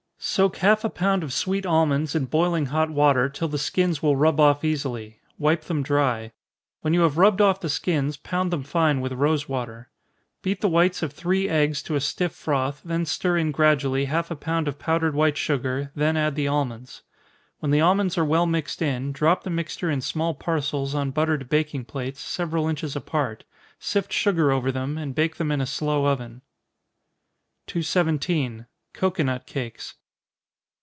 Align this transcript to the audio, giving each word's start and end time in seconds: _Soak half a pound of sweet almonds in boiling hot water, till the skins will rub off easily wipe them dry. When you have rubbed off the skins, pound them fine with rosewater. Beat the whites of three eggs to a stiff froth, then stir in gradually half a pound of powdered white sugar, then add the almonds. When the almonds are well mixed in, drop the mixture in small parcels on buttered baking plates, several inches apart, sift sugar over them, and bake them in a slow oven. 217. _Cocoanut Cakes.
_Soak 0.23 0.57
half 0.57 0.83
a 0.83 0.89
pound 0.91 1.23
of 1.23 1.33
sweet 1.33 1.65
almonds 1.65 2.13
in 2.13 2.25
boiling 2.25 2.67
hot 2.67 2.91
water, 2.91 3.27
till 3.27 3.47
the 3.47 3.57
skins 3.57 4.03
will 4.03 4.15
rub 4.15 4.39
off 4.39 4.63
easily 4.63 5.19
wipe 5.39 5.63
them 5.63 5.81
dry. 5.81 6.31
When 6.81 6.93
you 6.93 7.01
have 7.01 7.17
rubbed 7.17 7.41
off 7.41 7.59
the 7.59 7.69
skins, 7.69 8.17
pound 8.17 8.53
them 8.53 8.61
fine 8.61 9.01
with 9.01 9.13
rosewater. 9.13 9.89
Beat 10.43 10.61
the 10.61 10.69
whites 10.69 11.01
of 11.01 11.11
three 11.11 11.49
eggs 11.49 11.81
to 11.81 11.95
a 11.95 11.99
stiff 11.99 12.33
froth, 12.33 12.81
then 12.85 13.03
stir 13.07 13.37
in 13.39 13.49
gradually 13.51 14.05
half 14.05 14.29
a 14.29 14.35
pound 14.35 14.67
of 14.67 14.77
powdered 14.77 15.15
white 15.15 15.39
sugar, 15.39 15.91
then 15.95 16.15
add 16.15 16.35
the 16.35 16.47
almonds. 16.47 17.01
When 17.57 17.71
the 17.71 17.81
almonds 17.81 18.15
are 18.15 18.23
well 18.23 18.45
mixed 18.45 18.83
in, 18.83 19.11
drop 19.13 19.41
the 19.43 19.49
mixture 19.49 19.89
in 19.89 20.01
small 20.01 20.35
parcels 20.35 20.93
on 20.93 21.09
buttered 21.09 21.49
baking 21.49 21.85
plates, 21.85 22.19
several 22.21 22.67
inches 22.67 22.95
apart, 22.95 23.43
sift 23.79 24.13
sugar 24.13 24.51
over 24.51 24.71
them, 24.71 24.99
and 24.99 25.15
bake 25.15 25.37
them 25.37 25.51
in 25.51 25.61
a 25.61 25.65
slow 25.65 26.05
oven. 26.05 26.43
217. 27.65 28.67
_Cocoanut 28.93 29.47
Cakes. 29.47 29.95